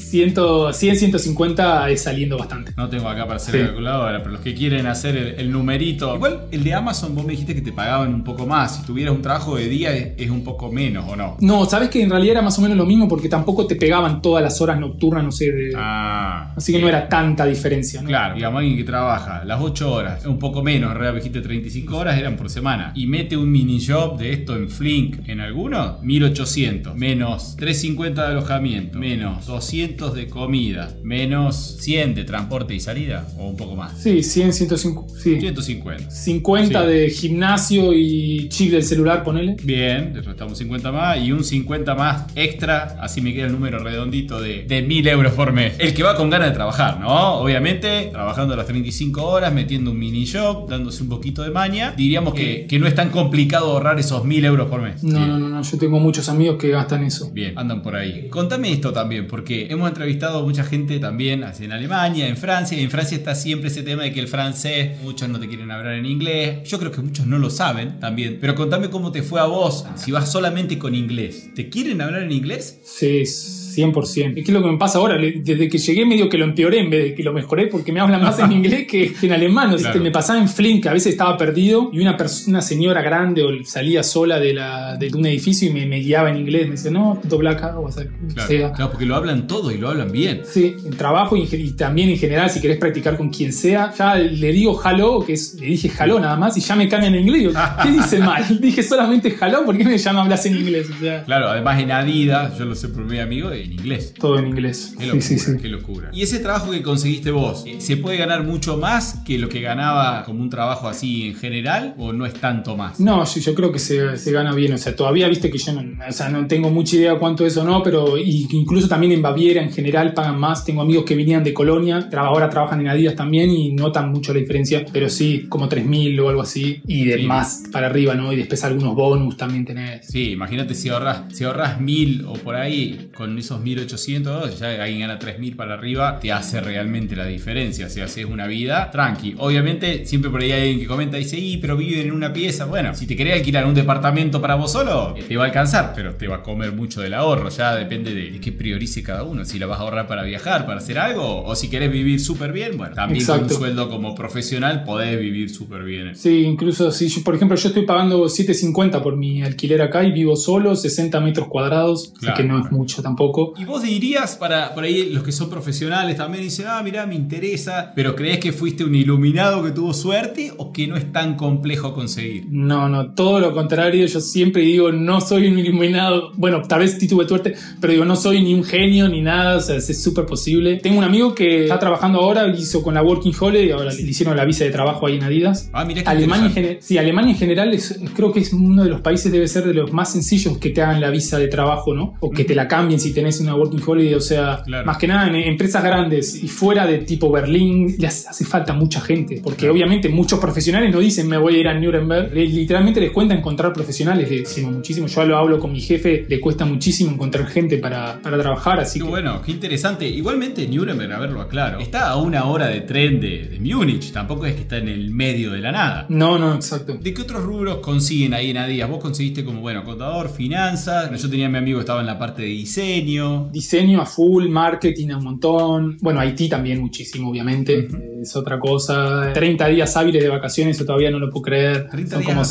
100, 0.09 0.33
100, 0.73 0.95
150 0.97 1.89
es 1.89 2.03
saliendo 2.03 2.37
bastante. 2.37 2.71
No 2.77 2.89
tengo 2.89 3.07
acá 3.09 3.23
para 3.25 3.35
hacer 3.37 3.53
Sí. 3.55 3.59
la 3.61 3.65
calculadora, 3.67 4.17
pero 4.19 4.31
los 4.31 4.41
que 4.41 4.53
quieren 4.53 4.87
hacer 4.87 5.15
el, 5.17 5.27
el 5.39 5.51
numerito. 5.51 6.15
Igual 6.15 6.41
el 6.51 6.63
de 6.63 6.73
Amazon, 6.73 7.15
vos 7.15 7.25
me 7.25 7.31
dijiste 7.31 7.53
que 7.55 7.61
te 7.61 7.71
pagaban 7.71 8.13
un 8.13 8.23
poco 8.23 8.45
más. 8.45 8.77
Si 8.77 8.83
tuvieras 8.85 9.13
un 9.15 9.21
trabajo 9.21 9.55
de 9.55 9.67
día 9.67 9.95
es, 9.95 10.13
es 10.17 10.29
un 10.29 10.43
poco 10.43 10.71
menos, 10.71 11.05
¿o 11.07 11.15
no? 11.15 11.37
No, 11.41 11.65
sabes 11.65 11.89
que 11.89 12.01
en 12.01 12.09
realidad 12.09 12.33
era 12.33 12.41
más 12.41 12.57
o 12.57 12.61
menos 12.61 12.77
lo 12.77 12.85
mismo 12.85 13.07
porque 13.07 13.29
tampoco 13.29 13.65
te 13.67 13.75
pegaban 13.75 14.21
todas 14.21 14.43
las 14.43 14.59
horas 14.61 14.79
nocturnas, 14.79 15.23
no 15.23 15.31
sé. 15.31 15.51
de- 15.51 15.73
Ah. 15.75 16.53
así 16.55 16.71
que 16.73 16.79
no 16.79 16.87
era 16.87 17.07
tanta 17.09 17.45
diferencia, 17.45 18.01
¿no? 18.01 18.07
Claro, 18.07 18.35
digamos, 18.35 18.59
alguien 18.59 18.77
que 18.77 18.83
trabaja 18.83 19.43
las 19.45 19.59
8 19.61 19.91
horas, 19.91 20.25
un 20.25 20.37
poco 20.39 20.61
menos, 20.63 20.91
en 20.91 20.97
realidad 20.97 21.15
dijiste 21.15 21.41
35 21.41 21.97
horas, 21.97 22.17
eran 22.17 22.35
por 22.37 22.49
semana, 22.49 22.91
y 22.95 23.07
mete 23.07 23.35
un 23.37 23.51
mini 23.51 23.83
job 23.85 24.17
de 24.17 24.31
esto 24.33 24.55
en 24.55 24.69
Flink 24.69 25.27
en 25.27 25.39
alguno, 25.39 25.97
1800, 26.01 26.95
menos 26.95 27.55
350 27.57 28.25
de 28.25 28.31
alojamiento, 28.31 28.97
menos 28.99 29.45
200 29.45 29.98
de 30.07 30.27
comida, 30.27 30.95
menos 31.03 31.77
100 31.81 32.15
de 32.15 32.23
transporte 32.23 32.73
y 32.73 32.79
salida, 32.79 33.27
o 33.37 33.47
un 33.47 33.57
poco 33.57 33.75
más. 33.75 33.99
Sí, 34.01 34.23
100, 34.23 34.53
150. 34.53 35.13
Sí. 35.19 35.39
150. 35.39 36.09
50 36.09 36.81
Sí. 36.81 36.87
de 36.87 37.09
gimnasio 37.09 37.93
y 37.93 38.47
chip 38.49 38.71
del 38.71 38.83
celular, 38.83 39.23
ponele. 39.23 39.57
Bien, 39.63 40.11
le 40.13 40.21
restamos 40.21 40.57
50 40.57 40.91
más 40.91 41.17
y 41.19 41.31
un 41.31 41.43
50 41.43 41.95
más 41.95 42.25
extra, 42.35 42.97
así 43.01 43.21
me 43.21 43.33
queda 43.33 43.47
el 43.47 43.51
número 43.51 43.79
redondito 43.79 44.41
de, 44.41 44.63
de 44.63 44.81
1000 44.81 45.07
euros 45.09 45.33
por 45.33 45.51
mes. 45.51 45.73
El 45.79 45.93
que 45.93 46.03
va 46.03 46.15
con 46.15 46.29
ganas 46.29 46.49
de 46.49 46.53
trabajar, 46.55 46.99
¿no? 46.99 47.35
Obviamente, 47.39 48.09
trabajando 48.11 48.55
las 48.55 48.65
35 48.65 49.23
horas, 49.25 49.53
metiendo 49.53 49.91
un 49.91 49.99
mini 49.99 50.25
shop, 50.25 50.69
dándose 50.69 51.03
un 51.03 51.09
poquito 51.09 51.43
de 51.43 51.51
maña, 51.51 51.93
diríamos 51.97 52.33
que, 52.33 52.65
que 52.67 52.79
no 52.79 52.87
es 52.87 52.95
tan 52.95 53.09
complicado 53.09 53.71
ahorrar 53.71 53.99
esos 53.99 54.23
1000 54.25 54.45
euros 54.45 54.69
por 54.69 54.81
mes. 54.81 55.03
No, 55.03 55.17
Bien. 55.17 55.27
no, 55.29 55.39
no, 55.39 55.49
no, 55.49 55.61
yo 55.61 55.77
tengo 55.77 55.99
muchos 55.99 56.29
amigos 56.29 56.57
que 56.59 56.69
gastan 56.69 57.03
eso. 57.03 57.29
Bien, 57.31 57.57
andan 57.57 57.81
por 57.81 57.95
ahí. 57.95 58.27
Contame 58.29 58.71
esto 58.71 58.91
también, 58.93 59.27
porque 59.27 59.67
hemos 59.69 59.88
entrevistado 59.89 60.39
a 60.39 60.41
mucha 60.43 60.63
gente 60.63 60.99
también 60.99 61.43
así 61.43 61.65
en 61.65 61.71
Alemania, 61.71 62.27
en 62.27 62.37
Francia, 62.37 62.77
y 62.79 62.83
en 62.83 62.89
Francia 62.91 63.17
está 63.17 63.35
siempre 63.35 63.69
ese 63.69 63.83
tema 63.83 64.03
de 64.03 64.11
que 64.13 64.19
el 64.19 64.27
francés, 64.27 64.97
muchos 65.03 65.27
no 65.29 65.39
te 65.39 65.47
quieren 65.47 65.69
hablar 65.71 65.93
en 65.95 66.05
inglés. 66.05 66.67
Yo 66.69 66.79
creo 66.79 66.91
que 66.91 67.01
muchos 67.01 67.25
no 67.27 67.37
lo 67.37 67.49
saben 67.49 67.99
también. 67.99 68.37
Pero 68.39 68.55
contame 68.55 68.89
cómo 68.89 69.11
te 69.11 69.21
fue 69.23 69.39
a 69.39 69.45
vos 69.45 69.85
si 69.95 70.11
vas 70.11 70.31
solamente 70.31 70.77
con 70.77 70.95
inglés. 70.95 71.49
¿Te 71.55 71.69
quieren 71.69 72.01
hablar 72.01 72.23
en 72.23 72.31
inglés? 72.31 72.79
Sí, 72.83 73.23
100%. 73.69 74.29
Es 74.29 74.33
que 74.33 74.41
es 74.41 74.49
lo 74.49 74.61
que 74.63 74.71
me 74.71 74.77
pasa 74.77 74.97
ahora. 74.99 75.17
Desde 75.17 75.69
que 75.69 75.77
llegué 75.77 76.05
medio 76.05 76.29
que 76.29 76.37
lo 76.37 76.45
empeoré 76.45 76.79
en 76.79 76.89
vez 76.89 77.03
de 77.03 77.15
que 77.15 77.23
lo 77.23 77.33
mejoré 77.33 77.67
porque 77.67 77.91
me 77.91 77.99
hablan 77.99 78.21
más 78.21 78.39
en 78.39 78.51
inglés 78.51 78.87
que, 78.87 79.13
en 79.21 79.31
alemán. 79.31 79.77
Sea, 79.77 79.89
Claro. 79.89 80.03
Me 80.03 80.11
pasaba 80.11 80.39
en 80.39 80.47
Flink, 80.47 80.85
a 80.87 80.93
veces 80.93 81.13
estaba 81.13 81.35
perdido 81.37 81.89
y 81.91 81.99
una, 81.99 82.15
una 82.47 82.61
señora 82.61 83.01
grande 83.01 83.41
o 83.43 83.49
salía 83.65 84.03
sola 84.03 84.39
de, 84.39 84.53
la, 84.53 84.97
de 84.97 85.07
un 85.15 85.25
edificio 85.25 85.69
y 85.69 85.73
me, 85.73 85.85
me 85.85 85.99
guiaba 85.99 86.29
en 86.29 86.37
inglés. 86.37 86.65
Me 86.65 86.71
decía, 86.71 86.91
no, 86.91 87.19
dobla 87.23 87.51
acá 87.51 87.77
o 87.79 87.87
hacer 87.87 88.09
Claro, 88.33 88.47
sea. 88.47 88.71
claro, 88.73 88.91
porque 88.91 89.05
lo 89.05 89.15
hablan 89.15 89.47
todo 89.47 89.71
y 89.71 89.77
lo 89.79 89.89
hablan 89.89 90.11
bien. 90.11 90.41
Sí, 90.43 90.75
en 90.85 90.91
trabajo 90.97 91.35
y, 91.37 91.71
también 91.71 92.09
en 92.09 92.17
general, 92.17 92.49
si 92.49 92.59
querés 92.61 92.77
practicar 92.77 93.17
con 93.17 93.29
quien 93.29 93.53
sea, 93.53 93.93
ya 93.97 94.15
le 94.15 94.51
digo 94.51 94.79
hello, 94.83 95.23
que 95.25 95.33
es, 95.33 95.55
le 95.59 95.67
dije 95.67 95.91
hello 95.99 96.19
nada 96.19 96.35
más, 96.35 96.57
y 96.57 96.61
ya 96.61 96.75
me 96.75 96.87
cambian 96.87 97.15
en 97.15 97.21
inglés. 97.27 97.53
¿Qué 97.83 97.91
dice 97.91 98.19
mal? 98.19 98.43
Dije 98.61 98.83
solamente 98.83 99.35
hello, 99.39 99.63
¿por 99.65 99.77
qué 99.77 99.83
me 99.83 99.97
llama 99.97 100.21
hablas 100.23 100.45
en 100.45 100.57
inglés? 100.57 100.87
O 100.95 100.99
sea, 100.99 101.23
Claro, 101.23 101.47
además 101.49 101.79
en 101.79 101.91
Adidas, 101.91 102.57
yo 102.57 102.65
lo 102.65 102.75
sé 102.75 102.89
por 102.89 103.05
mi 103.05 103.19
amigo, 103.19 103.51
en 103.51 103.71
inglés. 103.71 104.13
todo 104.19 104.37
en 104.39 104.47
inglés. 104.47 104.93
Qué 104.97 105.03
Sí, 105.03 105.07
locura, 105.07 105.21
sí, 105.21 105.39
sí. 105.39 105.51
qué 105.61 105.67
locura. 105.69 106.09
Y 106.13 106.21
ese 106.23 106.39
trabajo 106.39 106.71
que 106.71 106.81
conseguiste 106.81 107.31
vos, 107.31 107.63
eh, 107.65 107.75
¿se 107.79 107.97
puede 107.97 108.17
ganar 108.17 108.43
mucho 108.43 108.77
más 108.77 109.19
que 109.25 109.37
lo 109.37 109.47
que 109.49 109.61
ganaba 109.61 110.23
como 110.25 110.41
un 110.41 110.49
trabajo 110.49 110.87
así 110.87 111.27
en 111.27 111.35
general 111.35 111.95
o 111.97 112.11
no 112.13 112.25
es 112.25 112.33
tanto 112.33 112.75
más? 112.75 112.99
No, 112.99 113.25
sí, 113.25 113.39
yo 113.41 113.53
creo 113.55 113.71
que 113.71 113.79
se, 113.79 114.17
se 114.17 114.31
gana 114.31 114.53
bien. 114.53 114.73
O 114.73 114.77
sea, 114.77 114.95
todavía 114.95 115.27
viste 115.27 115.49
que 115.49 115.57
yo 115.57 115.73
no, 115.73 115.81
o 116.07 116.11
sea, 116.11 116.29
no 116.29 116.45
tengo 116.47 116.69
mucha 116.69 116.95
idea 116.95 117.15
cuánto 117.17 117.45
es 117.45 117.55
o 117.57 117.63
no, 117.63 117.81
pero 117.83 118.17
incluso 118.17 118.87
también 118.87 119.13
en 119.13 119.21
Baviera 119.21 119.61
en 119.61 119.68
general 119.71 120.13
pagan 120.13 120.39
más. 120.39 120.65
Tengo 120.65 120.81
amigos 120.81 121.05
que 121.05 121.15
venían 121.15 121.43
de 121.43 121.53
Colonia, 121.53 122.07
ahora 122.17 122.49
trabajan 122.49 122.81
en 122.81 122.87
Adidas 122.87 123.15
también 123.15 123.49
y 123.49 123.71
notan 123.73 124.11
mucho 124.11 124.33
la 124.33 124.39
diferencia, 124.39 124.85
pero 124.91 125.09
sí, 125.09 125.45
como 125.49 125.67
3.000 125.69 126.19
o 126.19 126.29
algo 126.29 126.41
así, 126.41 126.81
y 126.87 127.05
de 127.05 127.17
Sí. 127.17 127.23
más 127.23 127.63
para 127.71 127.87
arriba, 127.87 128.15
¿no? 128.15 128.31
Y 128.33 128.35
después 128.37 128.63
algunos 128.63 128.95
bonus 128.95 129.37
también 129.37 129.65
tenés. 129.65 130.07
Sí, 130.07 130.31
imagínate 130.31 130.73
si 130.75 130.89
ahorras, 130.89 131.23
si 131.33 131.43
ahorras 131.43 131.79
mil 131.81 132.25
o 132.27 132.33
por 132.33 132.55
ahí, 132.55 133.09
con 133.15 133.37
esos 133.37 133.61
1800, 133.61 134.59
ya 134.59 134.81
alguien 134.83 135.01
gana 135.01 135.19
3000 135.19 135.55
para 135.55 135.73
arriba, 135.75 136.19
te 136.19 136.31
hace 136.31 136.61
realmente 136.61 137.15
la 137.15 137.25
diferencia. 137.25 137.89
Si 137.89 138.01
haces 138.01 138.25
una 138.25 138.47
vida 138.47 138.89
tranqui. 138.91 139.35
Obviamente, 139.37 140.05
siempre 140.05 140.29
por 140.31 140.41
ahí 140.41 140.51
hay 140.51 140.61
alguien 140.61 140.79
que 140.79 140.87
comenta 140.87 141.17
y 141.17 141.23
dice, 141.23 141.37
y 141.37 141.57
pero 141.57 141.75
viven 141.77 142.07
en 142.07 142.13
una 142.13 142.31
pieza. 142.33 142.65
Bueno, 142.65 142.95
si 142.95 143.05
te 143.07 143.15
querés 143.15 143.35
alquilar 143.35 143.65
un 143.65 143.73
departamento 143.73 144.41
para 144.41 144.55
vos 144.55 144.71
solo, 144.71 145.15
te 145.27 145.37
va 145.37 145.43
a 145.43 145.47
alcanzar, 145.47 145.93
pero 145.95 146.15
te 146.15 146.27
va 146.27 146.37
a 146.37 146.43
comer 146.43 146.71
mucho 146.71 147.01
del 147.01 147.13
ahorro. 147.13 147.49
Ya 147.49 147.75
depende 147.75 148.13
de, 148.13 148.31
de 148.31 148.39
qué 148.39 148.51
priorice 148.51 149.03
cada 149.03 149.23
uno. 149.23 149.43
Si 149.45 149.58
la 149.59 149.67
vas 149.67 149.79
a 149.79 149.83
ahorrar 149.83 150.07
para 150.07 150.23
viajar, 150.23 150.65
para 150.65 150.79
hacer 150.79 150.97
algo, 150.97 151.43
o 151.43 151.55
si 151.55 151.69
querés 151.69 151.91
vivir 151.91 152.19
súper 152.19 152.51
bien, 152.51 152.77
bueno, 152.77 152.95
también 152.95 153.25
con 153.25 153.43
un 153.43 153.49
sueldo 153.49 153.89
como 153.89 154.15
profesional 154.15 154.83
podés 154.83 155.19
vivir 155.19 155.49
súper 155.49 155.83
bien. 155.83 156.15
Sí, 156.15 156.43
incluso 156.43 156.91
si 156.91 157.07
yo, 157.09 157.23
por 157.23 157.35
ejemplo, 157.35 157.57
yo 157.57 157.67
estoy 157.67 157.85
pagando 157.85 158.25
7.50 158.25 159.01
por 159.01 159.15
mi 159.15 159.43
alquiler 159.43 159.81
acá 159.81 160.03
y 160.03 160.11
vivo 160.11 160.35
solo, 160.35 160.75
60 160.75 161.19
metros 161.19 161.47
cuadrados, 161.47 162.13
así 162.15 162.19
Claro, 162.19 162.37
que 162.37 162.43
no 162.43 162.63
es 162.63 162.71
mucho 162.71 163.01
tampoco. 163.01 163.53
Y 163.57 163.65
vos 163.65 163.83
dirías, 163.83 164.35
para 164.37 164.73
por 164.73 164.83
ahí 164.83 165.09
los 165.11 165.23
que 165.23 165.31
son 165.31 165.49
profesionales 165.49 166.17
también 166.17 166.43
dicen, 166.43 166.65
ah, 166.69 166.81
mirá, 166.83 167.05
me 167.05 167.15
interesa, 167.15 167.91
pero 167.95 168.15
¿crees 168.15 168.39
que 168.39 168.51
fuiste 168.53 168.83
un 168.83 168.95
iluminado 168.95 169.63
que 169.63 169.71
tuvo 169.71 169.93
suerte 169.93 170.53
o 170.57 170.71
que 170.71 170.87
no 170.87 170.95
es 170.95 171.11
tan 171.11 171.35
complejo 171.35 171.93
conseguir? 171.93 172.45
No, 172.49 172.87
no, 172.89 173.11
todo 173.13 173.39
lo 173.39 173.53
contrario. 173.53 174.05
Yo 174.05 174.21
siempre 174.21 174.61
digo, 174.61 174.91
no 174.91 175.21
soy 175.21 175.47
un 175.47 175.59
iluminado. 175.59 176.31
Bueno, 176.35 176.61
tal 176.61 176.79
vez 176.79 176.97
sí 176.99 177.07
tuve 177.07 177.27
suerte, 177.27 177.55
pero 177.79 177.93
digo, 177.93 178.05
no 178.05 178.15
soy 178.15 178.41
ni 178.41 178.53
un 178.53 178.63
genio 178.63 179.07
ni 179.09 179.21
nada. 179.21 179.48
O 179.57 179.61
sea, 179.61 179.75
es 179.75 180.01
súper 180.03 180.25
posible. 180.25 180.77
Tengo 180.77 180.97
un 180.99 181.03
amigo 181.03 181.33
que 181.35 181.63
está 181.63 181.79
trabajando 181.79 182.19
ahora, 182.19 182.47
hizo 182.47 182.81
con 182.81 182.93
la 182.93 183.01
Working 183.01 183.33
Holiday, 183.39 183.71
ahora 183.71 183.91
le 183.93 184.01
hicieron 184.01 184.35
la 184.35 184.45
visa 184.45 184.63
de 184.63 184.71
trabajo 184.71 185.07
ahí 185.07 185.15
en 185.17 185.23
Adidas. 185.23 185.69
Ah, 185.73 185.87
que 185.87 186.01
Alemania 186.05 186.51
en, 186.55 186.77
sí, 186.81 186.97
Alemania 186.97 187.31
en 187.31 187.37
general 187.37 187.73
es, 187.73 187.99
creo 188.15 188.31
que 188.31 188.39
es 188.41 188.53
uno 188.53 188.83
de 188.83 188.89
los 188.89 189.01
países, 189.01 189.31
debe 189.31 189.47
ser 189.47 189.65
de 189.65 189.73
los 189.73 189.91
más 189.93 190.11
sencillos 190.11 190.57
que 190.57 190.69
te 190.69 190.81
hagan 190.81 191.01
la 191.01 191.09
visa 191.09 191.37
de 191.39 191.47
trabajo, 191.47 191.93
¿no? 191.93 192.15
O 192.19 192.29
que 192.29 192.43
te 192.45 192.55
la 192.55 192.67
cambien 192.67 192.99
si 192.99 193.13
tenés 193.13 193.39
una 193.39 193.55
Working 193.55 193.81
Holiday. 193.85 194.13
O 194.15 194.21
sea, 194.21 194.61
Claro. 194.65 194.85
más 194.85 194.97
que 194.97 195.07
nada 195.07 195.27
en 195.27 195.35
empresas 195.35 195.83
grandes 195.83 196.43
y 196.43 196.47
fuera 196.47 196.85
de 196.85 196.99
tipo 196.99 197.31
Berlín, 197.31 197.95
le 197.97 198.07
hace, 198.07 198.45
falta 198.45 198.73
mucha 198.73 199.01
gente. 199.01 199.39
Porque 199.43 199.59
Claro. 199.61 199.73
obviamente 199.73 200.09
muchos 200.09 200.39
profesionales 200.39 200.91
no 200.93 200.99
dicen 200.99 201.27
me 201.27 201.37
voy 201.37 201.55
a 201.55 201.59
ir 201.59 201.67
a 201.67 201.73
Nuremberg. 201.79 202.33
Literalmente 202.33 202.99
les 202.99 203.11
cuesta 203.11 203.33
encontrar 203.33 203.73
profesionales, 203.73 204.29
le 204.29 204.39
decimos 204.41 204.73
muchísimo. 204.73 205.07
Yo 205.07 205.25
lo 205.25 205.37
hablo 205.37 205.59
con 205.59 205.71
mi 205.71 205.81
jefe, 205.81 206.25
le 206.27 206.39
cuesta 206.39 206.65
muchísimo 206.65 207.11
encontrar 207.11 207.47
gente 207.47 207.77
para, 207.77 208.19
para 208.21 208.37
trabajar. 208.39 208.79
Así 208.79 208.99
Qué 208.99 209.05
que 209.05 209.11
bueno, 209.11 209.28
qué 209.45 209.51
interesante. 209.51 210.07
Igualmente 210.07 210.67
Nuremberg, 210.67 211.13
a 211.13 211.19
ver, 211.19 211.31
lo 211.31 211.41
aclaro, 211.41 211.79
está 211.79 212.09
a 212.09 212.17
una 212.17 212.45
hora 212.45 212.67
de 212.67 212.81
tren 212.81 213.19
de, 213.19 213.47
de 213.47 213.59
Múnich, 213.59 214.11
tampoco 214.11 214.45
es 214.45 214.55
que 214.55 214.61
está 214.61 214.77
en 214.77 214.89
el 214.89 215.11
medio 215.11 215.51
de 215.51 215.59
la 215.59 215.71
nada. 215.71 216.05
no, 216.09 216.37
no, 216.37 216.55
exacto. 216.55 216.97
¿De 216.97 217.13
qué 217.13 217.21
otros 217.21 217.43
rubros 217.43 217.77
consiguen 217.77 218.33
ahí 218.33 218.51
en 218.51 218.57
Adidas? 218.57 218.89
Vos 218.89 218.99
conseguiste 218.99 219.43
como, 219.43 219.61
bueno, 219.61 219.83
contador, 219.83 220.29
finanzas. 220.29 221.09
Yo 221.21 221.29
tenía 221.29 221.47
a 221.47 221.49
mi 221.49 221.57
amigo 221.57 221.77
que 221.77 221.81
estaba 221.81 222.01
en 222.01 222.07
la 222.07 222.17
parte 222.17 222.41
de 222.41 222.49
diseño. 222.49 223.49
Diseño 223.51 224.01
a 224.01 224.05
full, 224.05 224.47
marketing 224.49 225.09
a 225.09 225.17
un 225.17 225.23
montón. 225.23 225.97
Bueno, 226.01 226.19
Haití 226.19 226.49
también 226.49 226.79
muchísimo, 226.79 227.29
obviamente. 227.29 227.87
Es 228.21 228.35
otra 228.35 228.59
cosa. 228.59 229.31
30 229.33 229.67
días 229.67 229.95
hábiles 229.97 230.23
de 230.23 230.29
vacaciones, 230.29 230.75
eso 230.75 230.85
todavía 230.85 231.11
no 231.11 231.19
lo 231.19 231.29
puedo 231.29 231.43
creer. 231.43 231.89
30 231.89 232.11
Son 232.11 232.21
días 232.21 232.33
como 232.33 232.45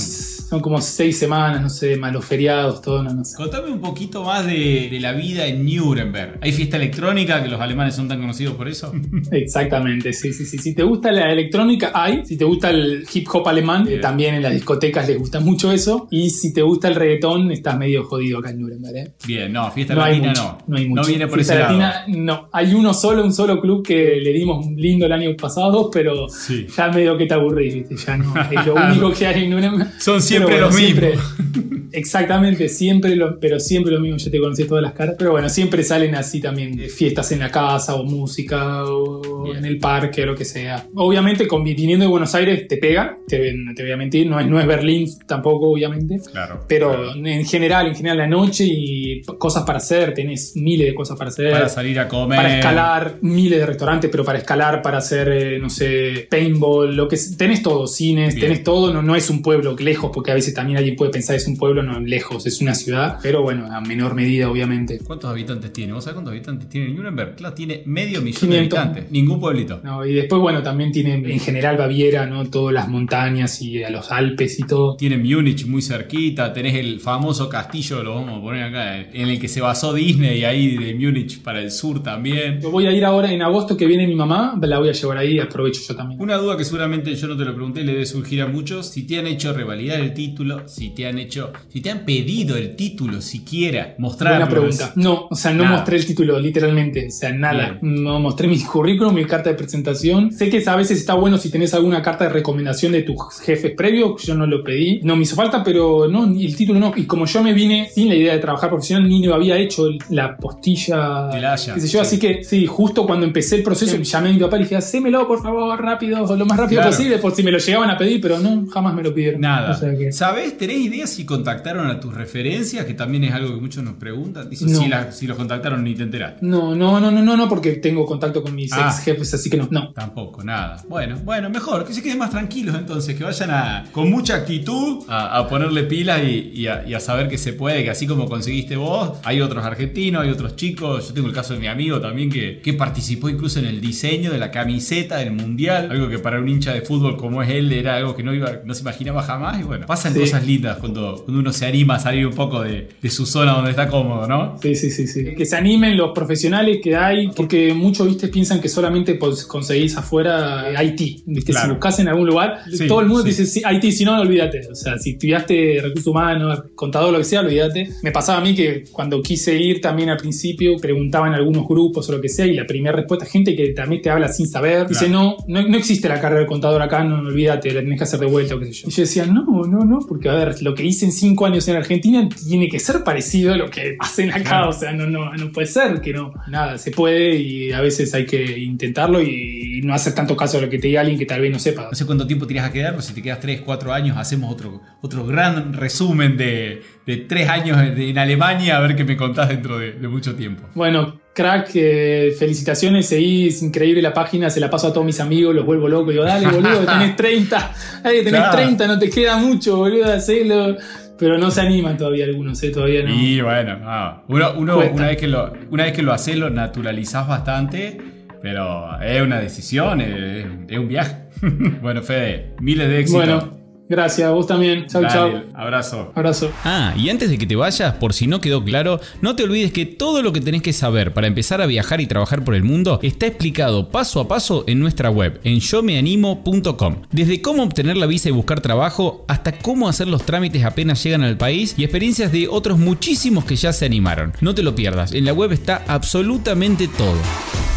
son 0.49 0.61
como 0.61 0.81
seis 0.81 1.19
semanas, 1.19 1.61
no 1.61 1.69
sé, 1.69 1.97
malos 1.97 2.25
feriados, 2.25 2.81
todo, 2.81 3.03
no, 3.03 3.13
no 3.13 3.23
sé. 3.23 3.37
Contame 3.37 3.71
un 3.71 3.81
poquito 3.81 4.25
más 4.25 4.47
de, 4.47 4.89
de 4.91 4.99
la 4.99 5.13
vida 5.13 5.47
en 5.47 5.67
Nuremberg. 5.67 6.39
¿Hay 6.41 6.53
fiesta 6.69 6.77
electrónica 6.77 7.43
que 7.43 7.49
los 7.49 7.61
alemanes 7.61 7.95
son 7.95 8.09
tan 8.09 8.21
conocidos 8.21 8.55
por 8.55 8.69
eso? 8.69 8.93
Exactamente, 9.33 10.13
sí, 10.13 10.33
sí, 10.33 10.45
sí. 10.45 10.59
Si 10.59 10.75
te 10.75 10.83
gusta 10.83 11.11
la 11.13 11.33
electrónica, 11.33 11.91
hay. 11.95 12.25
Si 12.27 12.37
te 12.37 12.45
gusta 12.45 12.69
el 12.71 13.07
hip 13.13 13.27
hop 13.33 13.49
alemán, 13.49 13.87
eh, 13.89 13.99
también 13.99 14.35
en 14.35 14.43
las 14.43 14.53
discotecas 14.53 15.09
les 15.09 15.19
gusta 15.19 15.41
mucho 15.41 15.73
eso. 15.73 16.09
Y 16.11 16.29
si 16.31 16.53
te 16.53 16.61
gusta 16.63 16.89
el 16.89 16.95
reggaetón, 16.95 17.51
estás 17.53 17.79
medio 17.79 18.05
jodido 18.05 18.39
acá 18.41 18.51
en 18.51 18.61
Nuremberg, 18.61 18.97
¿eh? 18.97 19.13
Bien, 19.27 19.53
no, 19.53 19.71
fiesta 19.71 19.95
No 19.95 20.01
latina 20.01 20.29
mucho, 20.29 20.43
no. 20.43 20.59
no 20.67 20.77
hay 20.77 20.89
mucho. 20.89 21.09
viene 21.09 21.27
por 21.27 21.37
Fiesta 21.37 21.55
ese 21.55 21.63
latina, 21.63 21.89
lado. 21.91 22.05
no. 22.09 22.49
Hay 22.53 22.75
uno 22.75 22.93
solo, 22.93 23.25
un 23.25 23.33
solo 23.33 23.61
club 23.61 23.87
que 23.87 24.17
le 24.23 24.33
dimos 24.33 24.67
lindo 24.77 25.07
el 25.07 25.13
año 25.13 25.35
pasado, 25.37 25.91
pero 25.91 26.29
Sí. 26.29 26.67
ya 26.77 26.89
medio 26.89 27.17
que 27.17 27.27
te 27.27 27.35
aburrís, 27.35 27.75
¿viste? 27.75 27.97
Ya 27.97 28.17
no. 28.17 28.35
Es 28.51 28.67
lo 28.67 28.75
único 28.91 29.13
que 29.13 29.27
hay 29.27 29.45
en 29.45 29.51
Nuremberg. 29.51 29.91
Son 29.99 30.21
siempre 30.21 30.55
Pero 30.55 30.67
los 30.67 30.75
siempre- 30.75 31.11
mismos. 31.13 31.35
Exactamente, 31.93 32.69
siempre 32.69 33.17
lo, 33.17 33.41
pero 33.41 33.59
siempre 33.59 33.93
lo 33.93 34.01
mismo, 34.01 34.19
ya 34.19 34.31
te 34.31 34.39
conocí 34.39 34.65
todas 34.67 34.83
las 34.83 34.93
caras. 34.93 35.17
Pero 35.19 35.31
bueno, 35.33 35.49
siempre 35.49 35.83
salen 35.83 36.15
así 36.15 36.39
también 36.41 36.58
eh, 36.59 36.89
fiestas 36.89 37.33
en 37.33 37.41
la 37.41 37.51
casa 37.51 37.95
o 37.95 38.05
música 38.05 38.85
o 38.85 39.45
Bien. 39.45 39.59
en 39.59 39.65
el 39.65 39.79
parque 39.79 40.23
o 40.23 40.27
lo 40.27 40.35
que 40.35 40.45
sea. 40.45 40.87
Obviamente, 40.95 41.47
con, 41.47 41.65
viniendo 41.65 42.05
de 42.05 42.11
Buenos 42.11 42.35
Aires 42.35 42.67
te 42.69 42.77
pega, 42.77 43.19
te, 43.27 43.55
te 43.75 43.83
voy 43.83 43.93
a 43.93 43.97
mentir, 43.97 44.27
no 44.29 44.39
es, 44.41 44.47
no 44.47 44.61
es 44.61 44.67
Berlín 44.67 45.09
tampoco, 45.27 45.71
obviamente. 45.71 46.21
Claro. 46.31 46.65
Pero 46.69 47.15
en 47.15 47.45
general, 47.45 47.87
en 47.87 47.95
general 47.95 48.19
la 48.19 48.27
noche 48.27 48.65
y 48.67 49.23
cosas 49.39 49.65
para 49.65 49.79
hacer, 49.79 50.15
tenés 50.15 50.57
miles 50.57 50.87
de 50.87 50.95
cosas 50.95 51.17
para 51.17 51.29
hacer. 51.29 51.53
Para 51.53 51.69
salir 51.69 51.99
a 51.99 52.09
comer. 52.09 52.37
Para 52.37 52.59
escalar, 52.59 53.17
miles 53.23 53.59
de 53.61 53.67
restaurantes, 53.67 54.11
pero 54.11 54.25
para 54.25 54.39
escalar, 54.39 54.83
para 54.83 54.99
hacer, 54.99 55.29
eh, 55.29 55.59
no 55.59 55.71
sé, 55.71 56.27
paintball, 56.31 56.95
lo 56.95 57.09
que 57.09 57.19
tenés 57.37 57.63
todo, 57.63 57.87
cines, 57.87 58.35
Bien. 58.35 58.47
tenés 58.47 58.65
todo, 58.65 58.93
no, 58.93 59.03
no 59.03 59.15
es 59.17 59.31
un 59.31 59.43
pueblo 59.43 59.77
lejos, 59.79 60.11
porque 60.13 60.31
a 60.31 60.35
veces 60.35 60.55
también 60.55 60.79
alguien 60.79 60.97
puede 60.97 61.11
pensar 61.11 61.37
es 61.37 61.47
un 61.47 61.57
pueblo, 61.57 61.83
no 61.83 61.99
lejos, 62.01 62.47
es 62.47 62.61
una 62.61 62.75
ciudad, 62.75 63.19
pero 63.23 63.43
bueno, 63.43 63.67
a 63.73 63.81
menor 63.81 64.15
medida, 64.15 64.51
obviamente. 64.51 64.99
¿Cuántos 64.99 65.31
habitantes 65.31 65.73
tiene? 65.73 65.93
¿Vos 65.93 66.05
sabés 66.05 66.15
cuántos 66.15 66.33
habitantes 66.33 66.48
tiene 66.69 66.89
Nuremberg? 66.89 67.37
Claro, 67.37 67.55
tiene 67.55 67.83
medio 67.87 68.21
millón 68.21 68.41
500. 68.41 68.49
de 68.51 68.59
habitantes. 68.59 69.11
Ningún 69.11 69.41
pueblito. 69.41 69.81
No, 69.83 70.05
y 70.05 70.15
después, 70.15 70.41
bueno, 70.41 70.63
también 70.63 70.93
tiene 70.93 71.15
en 71.15 71.41
general 71.41 71.77
Baviera, 71.77 72.27
¿no? 72.27 72.49
Todas 72.49 72.75
las 72.75 72.89
montañas 72.89 73.61
y 73.63 73.83
a 73.83 73.91
los 73.91 74.11
Alpes 74.11 74.59
y 74.59 74.63
todo. 74.63 74.97
Tiene 74.97 75.19
Múnich 75.19 75.67
muy 75.67 75.83
cerquita, 75.83 76.53
tenés 76.53 76.75
el 76.75 77.01
famoso 77.01 77.49
castillo, 77.49 78.03
lo 78.03 78.15
vamos 78.17 78.39
a 78.39 78.43
poner 78.43 78.63
acá, 78.65 79.01
en 79.01 79.29
el 79.29 79.39
que 79.39 79.49
se 79.49 79.61
basó 79.61 79.93
Disney, 79.93 80.45
ahí 80.45 80.77
de 80.77 80.95
Múnich 80.95 81.43
para 81.43 81.61
el 81.61 81.71
sur 81.71 82.03
también. 82.03 82.61
Yo 82.61 82.71
voy 82.71 82.87
a 82.87 82.93
ir 82.93 83.05
ahora 83.05 83.33
en 83.33 83.43
agosto 83.43 83.77
que 83.77 83.87
viene 83.87 84.07
mi 84.07 84.15
mamá, 84.15 84.59
la 84.61 84.79
voy 84.79 84.89
a 84.89 84.93
llevar 84.93 85.19
ahí, 85.19 85.39
aprovecho 85.39 85.81
yo 85.87 85.97
también. 85.97 86.21
Una 86.21 86.37
duda 86.37 86.57
que 86.57 86.65
seguramente 86.65 87.15
yo 87.15 87.27
no 87.29 87.37
te 87.37 87.45
lo 87.45 87.55
pregunté, 87.55 87.83
le 87.85 87.93
debe 87.93 88.07
surgir 88.07 88.43
a 88.43 88.47
muchos, 88.47 88.87
si 88.87 89.07
te 89.07 89.19
han 89.19 89.27
hecho 89.27 89.53
revalidar 89.53 90.01
el 90.01 90.15
título, 90.15 90.69
si 90.69 90.91
te 90.91 91.07
han 91.07 91.19
hecho, 91.19 91.53
si 91.69 91.81
te 91.81 91.91
han 91.91 92.05
pedido 92.05 92.57
el 92.57 92.77
título 92.77 93.21
siquiera, 93.21 93.95
mostrarlo. 93.99 94.47
Buena 94.47 94.51
pregunta. 94.51 94.93
No, 94.97 95.27
o 95.31 95.35
sea, 95.35 95.53
no 95.53 95.65
Nada. 95.65 95.77
mostré 95.77 95.97
el 95.97 96.07
título, 96.07 96.38
literalmente. 96.39 97.07
O 97.09 97.11
sea, 97.11 97.33
nada. 97.33 97.79
No 97.83 98.21
mostré 98.21 98.49
mi 98.49 98.61
currículum, 98.65 99.15
mi 99.15 99.25
carta 99.25 99.51
de 99.51 99.57
presentación. 99.57 100.33
Sé 100.33 100.49
que 100.51 100.63
a 100.67 100.77
veces 100.77 100.99
está 100.99 101.15
bueno 101.15 101.39
si 101.39 101.51
tenés 101.51 101.75
alguna 101.75 102.03
carta 102.03 102.25
de 102.25 102.31
recomendación 102.31 102.93
de 102.93 103.03
tus 103.03 103.17
jefes 103.45 103.73
previos. 103.77 104.23
Yo 104.23 104.35
no 104.35 104.47
lo 104.47 104.63
pedí. 104.63 105.01
No 105.03 105.17
me 105.17 105.23
hizo 105.23 105.35
falta, 105.37 105.63
pero 105.65 106.09
no, 106.09 106.25
el 106.25 106.57
título 106.57 106.79
no. 106.81 106.93
Y 106.97 107.05
como 107.05 107.27
yo 107.27 107.43
me 107.43 107.53
vine 107.53 107.89
sin 107.93 108.09
la 108.09 108.15
idea 108.15 108.33
de 108.35 108.39
trabajar 108.41 108.71
profesional, 108.71 109.09
ni 109.09 109.25
lo 109.25 109.35
había 109.35 109.57
hecho 109.57 109.89
la 110.11 110.37
postilla. 110.37 111.29
De 111.29 111.41
la 111.41 111.53
Haya, 111.55 111.75
qué 111.75 111.81
sé 111.81 111.87
yo. 111.89 112.01
sí. 112.05 112.07
Así 112.09 112.19
que, 112.19 112.45
sí, 112.45 112.67
justo 112.67 113.07
cuando 113.07 113.27
empecé 113.27 113.57
el 113.57 113.63
proceso, 113.63 113.97
llamé 113.97 114.31
a 114.31 114.33
mi 114.33 114.39
papá 114.39 114.57
y 114.57 114.61
le 114.61 114.65
dije, 114.65 114.77
hacémelo, 114.77 115.27
por 115.27 115.43
favor, 115.43 115.81
rápido, 115.81 116.19
lo 116.37 116.47
más 116.47 116.59
rápido 116.59 116.81
Claro. 116.81 116.91
posible, 116.97 117.19
por 117.19 117.35
si 117.35 117.43
me 117.43 117.51
lo 117.51 117.59
llegaban 117.59 117.91
a 117.91 117.97
pedir, 117.97 118.21
pero 118.21 118.39
no, 118.39 118.67
jamás 118.67 118.95
me 118.95 119.03
lo 119.03 119.13
pidieron. 119.15 119.41
Nada. 119.41 119.71
O 119.73 119.75
sea 119.75 119.97
que- 119.97 120.13
¿Sabés? 120.13 120.57
¿Tenés 120.59 120.79
idea 120.79 121.07
si 121.07 121.25
contactaron 121.25 121.87
a 121.89 122.01
tus 122.01 122.15
referencias? 122.15 122.85
Que 122.85 122.95
también 122.95 123.25
es 123.25 123.33
algo 123.33 123.55
que 123.55 123.61
muchos 123.61 123.83
nos 123.85 123.95
preguntan. 123.95 124.49
Dicen, 124.51 124.73
No. 124.73 124.79
si, 124.81 124.89
la- 124.89 125.13
si 125.13 125.27
los 125.27 125.37
contactaron 125.37 125.83
ni 125.85 125.95
te 125.95 126.03
No, 126.41 126.75
no, 126.75 127.01
no, 127.01 127.11
no, 127.11 127.23
no, 127.23 127.37
no, 127.37 127.49
porque 127.49 127.73
tengo 127.73 128.05
contacto 128.07 128.43
con 128.43 128.55
mis 128.55 128.73
Ah. 128.73 128.87
ex 128.89 129.01
jefes, 129.05 129.35
así 129.35 129.49
que 129.51 129.57
no, 129.57 129.69
no. 129.71 129.93
Tampoco, 129.93 130.43
nada. 130.45 130.83
Bueno, 130.89 131.17
bueno, 131.25 131.51
mejor, 131.51 131.85
que 131.85 131.93
se 131.95 132.03
queden 132.03 132.19
más 132.19 132.31
tranquilos 132.31 132.75
entonces, 132.77 133.17
que 133.17 133.25
vayan 133.25 133.51
a, 133.51 133.85
con 133.93 134.11
mucha 134.11 134.37
actitud 134.37 135.05
a, 135.09 135.39
a 135.39 135.49
ponerle 135.49 135.85
pilas 135.85 136.21
y, 136.25 136.51
y 136.55 136.67
a, 136.67 136.87
y 136.87 136.95
a 136.95 137.01
saber 137.01 137.29
que 137.29 137.39
se 137.39 137.53
puede, 137.53 137.83
que 137.85 137.91
así 137.91 138.07
como 138.07 138.27
conseguiste 138.29 138.77
vos, 138.77 139.19
hay 139.25 139.41
otros 139.41 139.65
argentinos, 139.65 140.23
hay 140.23 140.31
otros 140.31 140.57
chicos. 140.57 141.09
Yo 141.09 141.15
tengo 141.15 141.29
el 141.29 141.35
caso 141.35 141.55
de 141.55 141.61
mi 141.61 141.67
amigo 141.67 142.01
también 142.01 142.31
que, 142.31 142.61
que 142.63 142.73
participó 142.75 143.29
incluso 143.29 143.59
en 143.59 143.67
el 143.67 143.81
diseño 143.81 144.31
de 144.31 144.39
la 144.39 144.51
camiseta 144.51 145.17
del 145.19 145.33
mundial, 145.33 145.89
algo 145.91 146.09
que 146.09 146.19
para 146.19 146.39
un 146.41 146.49
hincha 146.49 146.73
de 146.73 146.83
fútbol 146.83 147.17
como 147.17 147.43
es 147.43 147.51
él 147.51 147.73
era 147.73 147.97
algo 147.97 148.15
que 148.17 148.23
no, 148.23 148.35
iba, 148.35 148.53
no 148.65 148.75
se 148.75 148.83
imaginaba 148.83 149.23
jamás. 149.23 149.61
Y 149.61 149.63
bueno, 149.63 149.87
pasan 149.87 150.13
Sí. 150.15 150.21
cosas 150.21 150.47
lindas 150.47 150.79
cuando, 150.79 151.23
cuando 151.25 151.41
uno 151.41 151.53
se 151.53 151.67
anima 151.67 151.97
a 151.97 152.01
salir 152.01 152.27
un 152.27 152.35
poco 152.35 152.63
de, 152.63 152.89
de 153.01 153.11
su 153.11 153.27
zona 153.27 153.53
donde 153.53 153.71
está 153.71 153.89
cómodo, 153.89 154.27
¿no? 154.27 154.57
Sí, 154.63 154.75
sí, 154.75 154.91
sí, 154.91 155.07
sí. 155.07 155.35
Que 155.37 155.45
se 155.47 155.57
animen 155.57 155.97
los 155.97 156.11
profesionales 156.19 156.79
que 156.83 156.97
hay, 156.97 157.29
porque 157.29 157.73
muchos, 157.75 158.07
viste, 158.07 158.29
piensan 158.29 158.61
que 158.61 158.69
solamente 158.69 159.19
conseguís 159.19 159.97
afuera 159.97 160.67
IT. 160.83 161.23
Viste, 161.27 161.53
Claro. 161.53 161.67
si 161.67 161.71
buscas 161.73 161.99
en 162.01 162.09
algún 162.09 162.27
lugar, 162.27 162.59
Sí, 162.71 162.87
todo 162.87 163.01
el 163.01 163.07
mundo 163.07 163.23
sí. 163.23 163.31
te 163.31 163.43
dice 163.43 163.47
sí, 163.47 163.63
IT, 163.71 163.93
si 163.93 164.05
no, 164.05 164.21
olvídate. 164.21 164.61
O 164.71 164.75
sea, 164.75 164.99
si 164.99 165.11
estudiaste 165.11 165.79
recursos 165.83 166.07
humanos, 166.09 166.63
contador, 166.75 167.13
lo 167.13 167.19
que 167.19 167.25
sea, 167.25 167.41
olvídate. 167.41 167.89
Me 168.03 168.11
pasaba 168.13 168.39
a 168.39 168.41
mí 168.41 168.55
que 168.55 168.85
cuando 168.93 169.23
quise 169.23 169.55
ir 169.57 169.81
también 169.81 170.09
al 170.11 170.17
principio, 170.17 170.77
preguntaban 170.77 171.33
algunos 171.35 171.67
grupos 171.67 172.09
o 172.09 172.13
lo 172.13 172.21
que 172.21 172.29
sea, 172.29 172.47
y 172.47 172.55
la 172.55 172.67
primera 172.67 172.95
respuesta, 172.97 173.25
gente 173.27 173.55
que 173.57 173.69
también 173.71 174.03
te 174.03 174.11
habla 174.11 174.29
sin 174.29 174.47
saber, 174.49 174.87
dice, 174.89 175.09
no, 175.09 175.37
no, 175.47 175.63
no 175.67 175.77
existe 175.77 176.09
la 176.09 176.21
carrera 176.21 176.41
de 176.43 176.47
contador 176.47 176.83
acá, 176.83 177.05
no, 177.05 177.23
no, 177.23 177.29
olvídate, 177.29 177.73
la 177.73 177.81
tenés 177.81 177.99
que 177.99 178.05
hacer 178.05 178.21
de 178.21 178.27
vuelta 178.27 178.55
o 178.55 178.59
qué 178.59 178.67
sé 178.67 178.73
yo. 178.73 178.89
Y 178.89 178.91
yo 178.91 179.03
decía, 179.03 179.27
no, 179.27 179.45
no, 179.45 179.85
no, 179.85 179.99
porque 180.09 180.29
a 180.29 180.35
ver, 180.35 180.63
lo 180.63 180.75
que 180.75 180.85
hice 180.85 181.05
en 181.07 181.13
cinco 181.13 181.47
años 181.47 181.67
en 181.69 181.77
Argentina 181.77 182.29
tiene 182.47 182.69
que 182.69 182.79
ser 182.81 183.05
parecido 183.05 183.53
a 183.53 183.57
lo 183.57 183.71
que 183.71 183.97
hacen 184.01 184.31
acá, 184.31 184.43
Claro. 184.49 184.71
o 184.71 184.73
sea, 184.73 184.93
no, 184.93 185.07
no, 185.07 185.33
no 185.35 185.53
puede 185.53 185.67
ser 185.67 186.01
que 186.01 186.08
no. 186.13 186.33
Nada, 186.49 186.79
se 186.79 186.91
puede 186.91 187.37
y 187.37 187.73
a 187.73 187.81
veces 187.81 188.13
hay 188.15 188.27
que 188.27 188.59
intentarlo 188.59 189.23
y 189.23 189.81
no 189.85 189.95
hacer 189.95 190.15
tanto 190.15 190.37
caso 190.37 190.59
a 190.59 190.61
lo 190.61 190.69
que 190.69 190.79
te 190.79 190.89
diga 190.89 191.01
alguien 191.01 191.19
que 191.19 191.27
tal 191.27 191.41
vez 191.41 191.51
no 191.53 191.59
sepa. 191.59 191.89
No 191.91 191.95
sé 191.97 192.05
cuánto 192.07 192.27
tiempo 192.27 192.47
tienes 192.47 192.65
a 192.65 192.73
quedar, 192.73 192.91
pero 192.93 193.03
si 193.03 193.13
te 193.15 193.23
quedas 193.23 193.41
3, 193.41 193.61
4 193.63 193.93
años, 193.93 194.17
hacemos 194.17 194.53
otro, 194.53 194.81
otro 195.01 195.27
gran 195.27 195.73
resumen 195.73 196.37
de, 196.37 196.83
de 197.07 197.17
3 197.17 197.49
años 197.49 197.79
en 197.97 198.19
Alemania, 198.19 198.77
a 198.77 198.81
ver 198.81 198.97
qué 198.97 199.05
me 199.05 199.17
contás 199.17 199.49
dentro 199.49 199.79
de, 199.79 199.93
de 199.93 200.09
mucho 200.09 200.35
tiempo. 200.35 200.65
Bueno, 200.75 201.21
crack, 201.35 201.71
eh, 201.75 202.35
felicitaciones, 202.37 203.07
seguí, 203.07 203.49
es 203.49 203.63
increíble 203.63 204.03
la 204.03 204.13
página, 204.13 204.51
se 204.51 204.59
la 204.59 204.69
paso 204.69 204.89
a 204.89 204.93
todos 204.93 205.07
mis 205.07 205.21
amigos, 205.21 205.55
los 205.55 205.65
vuelvo 205.65 205.89
locos, 205.89 206.13
digo, 206.13 206.25
dale, 206.25 206.49
boludo, 206.49 206.81
tenés 206.85 207.15
30, 207.17 207.73
dale, 208.03 208.19
tenés 208.25 208.41
Claro. 208.41 208.57
30, 208.57 208.87
no 208.89 208.99
te 208.99 209.09
queda 209.09 209.37
mucho, 209.37 209.77
boludo, 209.77 210.13
hacelo. 210.13 210.77
Pero 211.19 211.37
no 211.39 211.51
se 211.51 211.61
animan 211.61 211.97
todavía 211.97 212.25
algunos, 212.27 212.63
eh, 212.63 212.71
todavía 212.71 213.03
no. 213.03 213.11
Y 213.13 213.41
bueno, 213.41 213.79
ah, 213.85 214.23
uno, 214.29 214.53
uno 214.57 214.79
una, 214.79 215.09
vez 215.09 215.17
que 215.17 215.27
lo, 215.27 215.53
una 215.71 215.85
vez 215.85 215.93
que 215.93 216.03
lo 216.03 216.13
haces, 216.13 216.37
lo 216.37 216.49
naturalizás 216.51 217.27
bastante, 217.27 217.99
pero 218.41 219.01
es 219.03 219.21
una 219.21 219.41
decisión, 219.41 220.01
es, 220.01 220.47
es 220.69 220.79
un 220.79 220.89
viaje. 220.89 221.17
bueno, 221.83 222.03
Fede, 222.03 222.55
miles 222.61 222.89
de 222.89 223.01
éxitos. 223.01 223.27
Bueno, 223.27 223.58
gracias, 223.89 224.31
vos 224.31 224.47
también. 224.47 224.87
Chau, 224.87 225.03
Dale, 225.03 225.15
chau. 225.15 225.43
Abrazo. 225.55 226.13
Abrazo. 226.15 226.51
Ah, 226.65 226.95
y 226.97 227.11
antes 227.11 227.31
de 227.31 227.39
que 227.39 227.47
te 227.47 227.57
vayas, 227.57 227.95
por 227.95 228.13
si 228.13 228.27
no 228.27 228.41
quedó 228.41 228.63
claro, 228.65 229.01
no 229.21 229.37
te 229.37 229.45
olvides 229.45 229.73
que 229.73 229.87
todo 229.87 230.23
lo 230.23 230.33
que 230.33 230.41
tenés 230.41 230.63
que 230.63 230.73
saber 230.73 231.13
para 231.13 231.27
empezar 231.27 231.61
a 231.61 231.67
viajar 231.67 232.01
y 232.01 232.07
trabajar 232.07 232.45
por 232.45 232.55
el 232.55 232.65
mundo 232.65 233.01
está 233.03 233.27
explicado 233.27 233.91
paso 233.91 234.21
a 234.21 234.29
paso 234.29 234.65
en 234.67 234.81
nuestra 234.81 235.11
web, 235.11 235.41
en 235.45 235.61
yomeanimo.com. 235.61 237.03
Desde 237.11 237.43
cómo 237.43 237.63
obtener 237.63 237.97
la 237.97 238.07
visa 238.07 238.29
y 238.29 238.33
buscar 238.33 238.61
trabajo, 238.61 239.25
hasta 239.29 239.53
cómo 239.53 239.89
hacer 239.89 240.09
los 240.09 240.25
trámites 240.25 240.65
apenas 240.65 241.03
llegan 241.03 241.23
al 241.23 241.37
país 241.37 241.75
y 241.77 241.85
experiencias 241.85 242.33
de 242.33 242.49
otros 242.49 242.79
muchísimos 242.79 243.45
que 243.45 243.57
ya 243.57 243.73
se 243.73 243.87
animaron. 243.87 244.33
No 244.41 244.55
te 244.55 244.63
lo 244.63 244.75
pierdas, 244.75 245.13
en 245.13 245.25
la 245.25 245.33
web 245.33 245.53
está 245.53 245.83
absolutamente 245.87 246.89
todo. 246.89 247.68